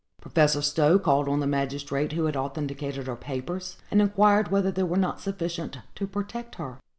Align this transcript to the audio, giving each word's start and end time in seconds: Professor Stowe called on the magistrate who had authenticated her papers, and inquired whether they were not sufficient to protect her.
Professor 0.19 0.63
Stowe 0.63 0.97
called 0.97 1.29
on 1.29 1.41
the 1.41 1.45
magistrate 1.45 2.13
who 2.13 2.25
had 2.25 2.35
authenticated 2.35 3.05
her 3.05 3.15
papers, 3.15 3.77
and 3.91 4.01
inquired 4.01 4.47
whether 4.47 4.71
they 4.71 4.81
were 4.81 4.97
not 4.97 5.21
sufficient 5.21 5.77
to 5.93 6.07
protect 6.07 6.55
her. 6.55 6.79